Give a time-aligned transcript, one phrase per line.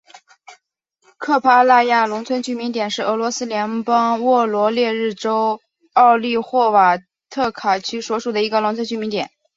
[1.19, 5.61] 科帕纳亚农村居民点是俄罗斯联邦沃罗涅日州
[5.93, 6.97] 奥利霍瓦
[7.29, 9.29] 特卡区所属的一个农村居民点。